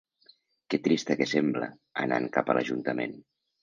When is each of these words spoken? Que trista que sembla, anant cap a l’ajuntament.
Que 0.73 0.79
trista 0.87 1.19
que 1.21 1.29
sembla, 1.35 1.71
anant 2.09 2.29
cap 2.39 2.53
a 2.57 2.61
l’ajuntament. 2.61 3.19